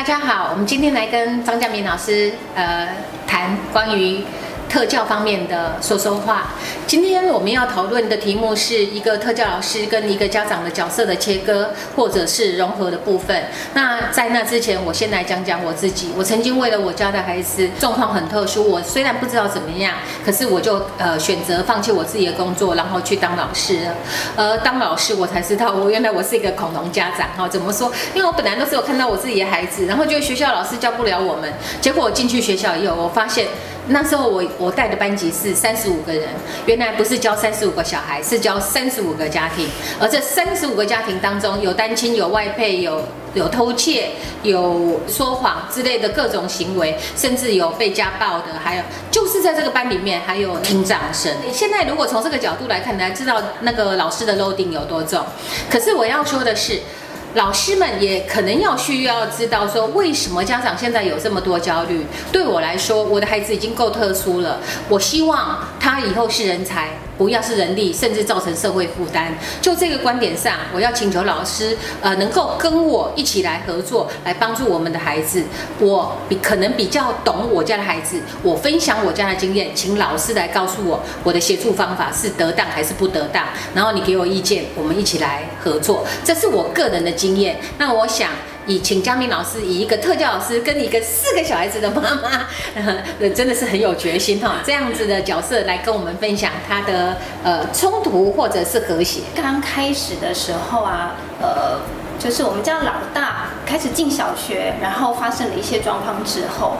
[0.00, 2.88] 大家好，我们今天来跟张家明老师呃
[3.26, 4.24] 谈关于。
[4.70, 6.52] 特教方面的说说话。
[6.86, 13.44] 今天我们要讨论的题目是一个特教老师跟一个家长的角色的切割，或者是融合的部分。
[13.74, 16.12] 那在那之前，我先来讲讲我自己。
[16.16, 23.88] 我曾经为了我家的孩子状况很特殊，我虽然不知道怎么样，可是我就呃选择放弃我自己的工作，然后去当老师。
[24.36, 27.48] 呃，当老师我才知道，我原来我是一个恐龙家长哈。
[27.48, 27.90] 怎么说？
[28.14, 33.48] 因为我本来都是有看到我自己的孩子，然后就学校老师教不了我们，结果我进去学校以后，我发现。
[33.88, 36.28] 那时候我我带的班级是三十五个人，
[36.66, 39.68] 原来不是教三十五个小孩，是教三十五个家庭。
[39.98, 43.02] 而这三十五个家庭当中，有单亲，有外配，有
[43.34, 44.10] 有偷窃，
[44.42, 51.32] 有说谎之类的各种行为，甚至有被家暴的，还有就是在这个班里面还有听障生。
[51.52, 55.24] 现在如果从这个角度来看，才知道那个老师的肉丁有多重。
[55.70, 56.80] 可是我要说的是。
[57.34, 62.04] 老师们也可能要需要知道说，为什么家长现在有这么多焦虑？
[62.32, 66.88] 对我来说，我的孩子已经够特殊了，我希望他以后是人才。
[67.20, 69.34] 不要是人力，甚至造成社会负担。
[69.60, 75.44] 就这个观点上，我要请求老师，呃，能够跟我一起来合作，来帮助我们的孩子。
[75.80, 83.44] 我比可能比较懂我家的孩子，我分享我家的经验，请老师来告诉我我的协助方法是得当还是不得当。
[83.74, 86.06] 然后你给我意见，我们一起来合作。
[86.24, 87.60] 这是我个人的经验。
[87.76, 88.30] 那我想。
[88.70, 99.22] 以请嘉明老师以一个特教老师跟一个四个小孩子的妈妈，呃， 真的是很有决心哈，这样子的角色来跟我们分享他的呃冲突或者是和谐。
[99.34, 101.80] 刚开始的时候啊，呃。
[102.20, 106.76] 就是我们家老大开始进小学，然后发生了一些状况之后，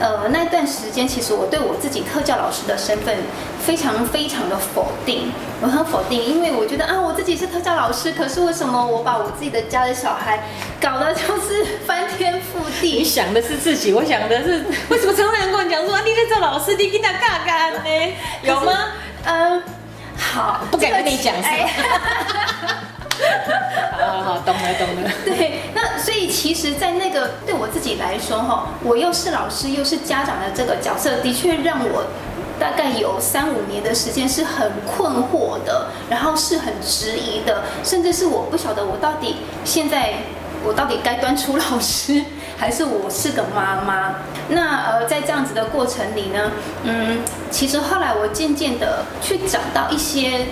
[0.00, 3.16] 呃，那段时间其实我对我自己特教老师的身份
[3.64, 10.42] 非常非常的否定，我很否定，因为我觉得啊，我自己是特教老师，可是为什么我把我自己的家的小孩
[10.80, 12.88] 搞得就是 翻天覆地？
[12.98, 18.14] 你想的是自己，我想的是为什么常常人跟我讲说啊，你在做老师，你跟他干干呢？
[18.42, 18.72] 有吗？
[19.26, 19.62] 嗯，
[20.18, 21.32] 好，不敢跟你讲。
[24.00, 25.10] 好好好，懂了懂了。
[25.24, 32.04] 对，那所以其实，在那个对我自己来说哈，我又是老师又是家长的这个角色，的确让我
[32.58, 40.14] 大概有三五年的时间是很困惑的，然后是很质疑的，甚至是我不晓得我到底现在
[40.64, 42.24] 我到底该端出老师，
[42.56, 44.14] 还是我是个妈妈。
[44.48, 46.50] 那呃，在这样子的过程里呢，
[46.84, 47.20] 嗯，
[47.50, 50.46] 其实后来我渐渐的去找到一些。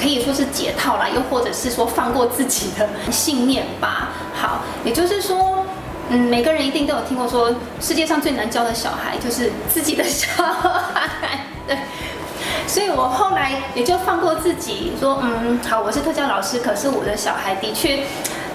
[0.00, 4.08] 可以说是解套啦，又或者是说放过自己的信念吧。
[4.34, 5.64] 好，也就是说，
[6.08, 11.40] 嗯，每个人一定都有听过说，世界上最难教的小孩就是自己的小孩。
[11.68, 11.76] 对，
[12.66, 18.04] 所以我后来也就放过自己，说，嗯，好，我是特教老师，可是我的小孩的确。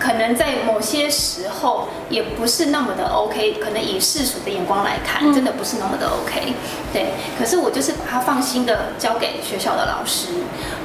[0.06, 6.54] 可能在某些时候也不是那么的 OK，可能以世俗的眼光来看，真的不是那么的 OK。
[6.94, 7.08] 对，
[7.40, 10.28] 可是我就是把它放心的交给学校的老师，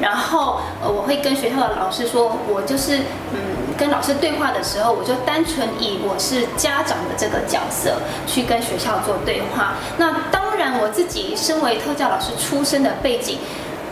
[0.00, 3.00] 然后呃，我会跟学校的老师说，我就是
[3.34, 3.38] 嗯，
[3.76, 9.74] 跟老师对话的时候，我就单纯以我是家长的这个角色去跟学校做对话。
[9.98, 13.38] 那当然，我自己身为特教老师出身的背景。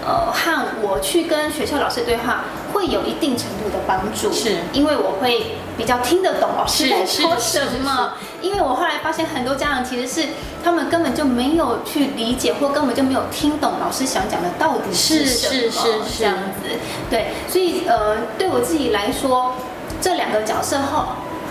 [0.00, 2.44] 呃，和我去跟学校老师对话，
[2.78, 8.12] 会有一定程度的帮助，是因为我会比较听得懂老师在说什么。
[8.40, 10.28] 因为我后来发现，很多家长其实是
[10.62, 16.78] 他们根本就没有去理解，或根本就没有听懂老师想讲的到底是什么这样子。
[17.10, 19.54] 对，所以呃，对我自己来说，
[20.00, 21.08] 这两个角色后。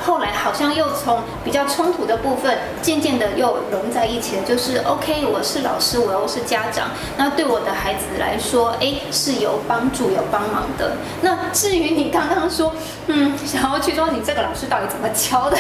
[0.08, 4.44] 后来好像又从比较冲突的部分，渐渐的又融在一起了。
[4.44, 6.88] 就是 OK，我是老师，我又是家长，
[7.18, 10.94] 那对我的孩子来说，哎，是有帮助、有帮忙的。
[11.22, 12.74] 那至于你刚刚说，
[13.08, 15.58] 嗯，想要去说你这个老师到底怎么教的？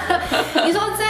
[0.66, 1.06] 你说在。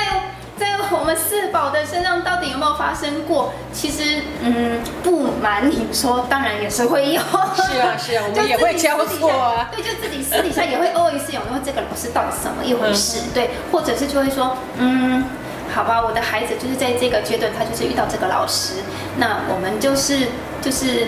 [0.58, 2.17] 在我们四宝的身上，
[2.58, 3.52] 有没有发生过？
[3.72, 7.20] 其实，嗯，不瞒你说，当然也是会有。
[7.20, 9.70] 是啊，是啊， 我们也会交错啊。
[9.76, 13.20] 对，就自己私底下也会偶尔一次有，因为这个老师到底是什么一回事？
[13.32, 15.24] 对，或者是就会说，嗯，
[15.72, 18.82] 好吧，我的孩子就是在这个阶段，他就是遇到这个老师，
[19.18, 20.26] 那我们就是
[20.60, 21.06] 就是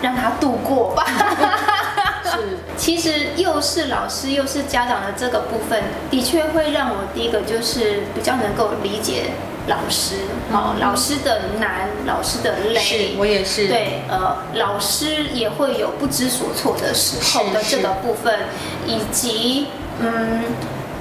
[0.00, 1.04] 让他度过吧。
[2.24, 9.32] 是，其实又是老师又是家长的这个部分，的确会让我第一个就是比较能够理解
[9.68, 10.16] 老师，
[10.50, 18.38] 哦，老师的难，老师的累，是我也是，对，呃，老师也会有不知所措的时候的这个部分，
[18.86, 19.68] 以及
[20.00, 20.42] 嗯，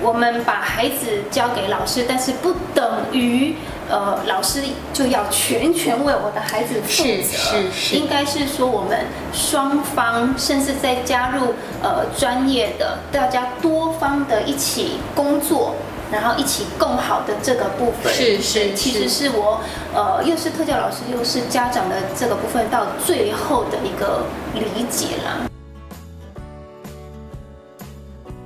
[0.01, 3.55] 我们把孩子交给老师，但是不等于。
[3.89, 4.61] 呃，老师
[4.91, 15.73] 就要全权为我的孩子负责，是是，应该是说我们双方，甚至再加入呃专业的大家多方的一起工作，
[16.11, 19.29] 然后一起共好的这个部分，是是其实是。
[19.29, 19.59] 我
[19.93, 25.47] 呃又是特教老师又是家长的这个部分到最后的一个理解啦。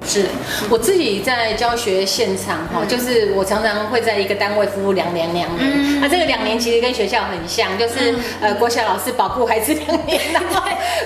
[0.03, 0.25] 是
[0.69, 10.61] 我自己在教学现场哈，就是我常常会在一个单位服务两年两年，那这个两年其实跟学校很像，就是呃国小老师保护孩子两年， 然后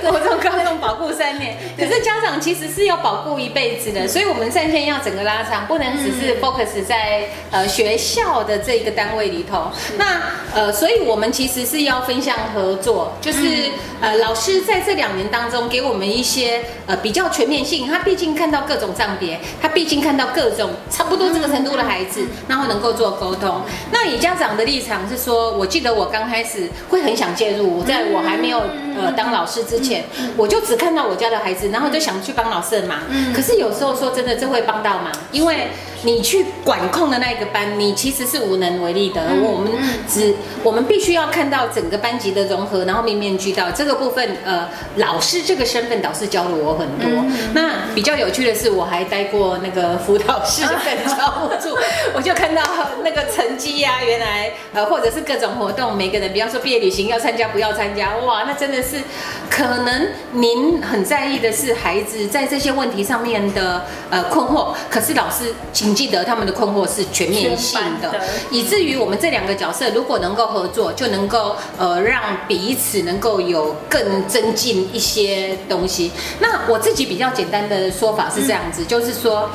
[0.09, 10.21] 国中高中保护三年， 可是家长其实是要保护一辈子的，所以我们战线要整个拉长，不能只是 focus 在呃学校的这一个单位里头，那
[10.53, 13.69] 呃所以我们其实是要分享合作，就是
[14.01, 18.85] 呃老师在这两年当中给我们一些呃比较全面性，他毕竟看到各种。
[18.95, 23.61] 账别，他毕竟看到各种差不多这个程度的孩子，然后能够做沟通。
[23.91, 28.59] 那以家长的立场是说，我记得我刚开始会很想介入，在我还没有
[28.95, 29.94] 呃当老师之前，
[30.37, 32.99] 我就只看到我家的孩子，然后就想去帮老师的忙。
[33.09, 35.67] 嗯可是有时候说真的，这会帮到忙，因为。
[36.03, 39.23] 你去管控的那一个班，你其实是无能为力的。
[39.41, 39.71] 我们
[40.07, 43.71] 只，我们必须要看到整个班级的融合，然后面面俱到。
[43.71, 47.09] 这个部分，呃，老师这个身份，导师教了我很多。
[47.55, 50.77] 那比较有趣的是，我还待过那个辅导室跟
[51.17, 51.75] 教务处，
[52.13, 52.61] 我就看到
[53.03, 58.97] 那个成绩呀，原来呃，或者是各种活动，每个人，比方说毕业旅行要参加不要参加，哇，那真的是
[59.49, 65.95] 可能您很在意的是孩子在这些问题上面的呃困惑，可是老师请。
[65.95, 68.19] 记得他们的困惑是全面性的，
[68.51, 76.11] 以至于我们这两个角色如果能够合作，就能够呃让彼此能够有更增进一些东西。
[76.41, 79.49] 那我自己比较简单的说法是这样子，就是说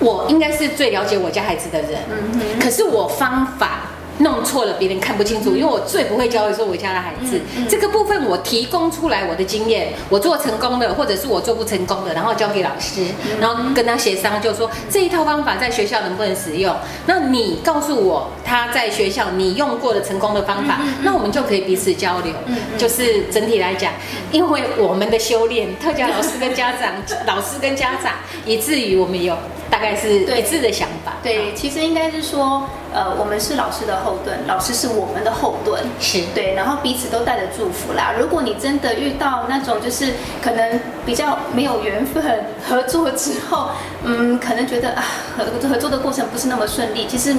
[0.00, 3.92] 我应该是最了解我家孩子的人，嗯可是我方法。
[4.20, 7.40] 弄错了，别人看不清楚，因为我最不会教的是我家的孩子。
[7.68, 13.02] 这个部分我提供出来我的经验，我做成功的，或者是我做不成功的，然后交给老师，
[13.40, 16.74] 然后跟他协商，就说这一套方法在学校能不能使用？
[17.06, 22.32] 那你告诉我他在学校你用过的成功的方法，那我们就可以彼此交流。
[22.78, 23.92] 就是整体来讲，
[24.32, 26.92] 因为我们的修炼，特教老师跟家长，
[27.26, 28.14] 老师跟家长，
[28.44, 31.14] 以至于我们有大概是一致的想法。
[31.22, 32.68] 对，其实应该是说。
[32.92, 38.12] 呃，我们是老师的后盾，老师是我们的后盾，是对，然后彼此都带着祝福啦。
[38.18, 42.20] 如果你真的遇到那种就是可能比较没有缘分
[42.68, 43.70] 合作之后，
[44.02, 45.04] 嗯，可能觉得啊
[45.38, 47.32] 合合作的过程不是那么顺利，其实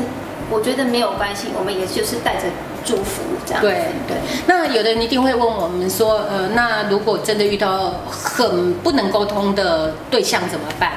[0.49, 2.43] 我觉得没有关系，我们也就是带着
[2.85, 3.61] 祝福这样。
[3.61, 4.15] 对对。
[4.47, 10.93] 那有的人一定会问我们说，呃，那如果真的遇到很不能沟通的对象怎么办？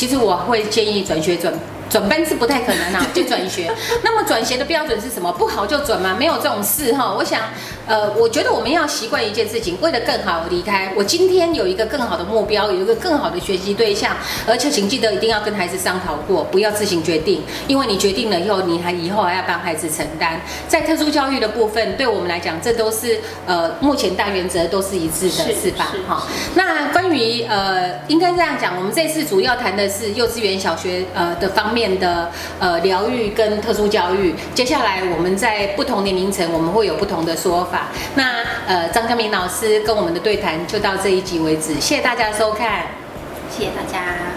[0.00, 1.52] 其实我会建议转学转。
[1.90, 3.70] 转班是不太可能啊， 就转学。
[4.02, 5.30] 那么转学的标准是什么？
[5.32, 6.16] 不好就转吗？
[6.18, 7.12] 没有这种事哈。
[7.12, 7.40] 我想，
[7.86, 10.92] 呃，我觉得我们要习惯一件事情，为了更好离开。
[10.96, 14.16] 我今天有一个更好的目标，有一个更好的学习对象，
[14.46, 17.42] 而且请记得一定要跟孩子商讨过，不要自行决定。
[17.66, 20.40] 因为你决定了以后，你还以后还要帮孩子承担。
[20.68, 25.92] 在特殊教育的部分，对我们来讲，这都是呃目前大原则都是一致的，是吧？
[26.06, 26.22] 哈。
[26.54, 31.79] 那关于呃，应该这样讲，我们这次主要谈的是幼稚园、小学呃的方面。
[31.80, 37.88] 面的呃疗愈跟特殊教育，接下来我们在不同年龄层，我们会有不同的说法。
[38.16, 42.82] 那呃张嘉明老师跟我们的对谈就到这一集为止，谢谢大家收看，
[43.50, 44.29] 谢谢大家。